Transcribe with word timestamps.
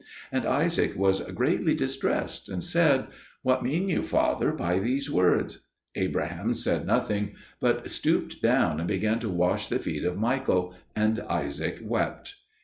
And 0.31 0.47
Isaac 0.47 0.95
was 0.97 1.19
greatly 1.19 1.75
distressed 1.75 2.49
and 2.49 2.63
said, 2.63 3.05
"What 3.43 3.61
mean 3.61 3.87
you, 3.87 4.01
father, 4.01 4.51
by 4.51 4.79
these 4.79 5.11
words?" 5.11 5.59
Abraham 5.95 6.55
said 6.55 6.87
nothing, 6.87 7.35
but 7.59 7.87
stooped 7.91 8.41
down 8.41 8.79
and 8.79 8.87
began 8.87 9.19
to 9.19 9.29
wash 9.29 9.67
the 9.67 9.77
feet 9.77 10.03
of 10.03 10.17
Michael; 10.17 10.73
and 10.95 11.19
Isaac 11.29 11.81
wept. 11.83 12.33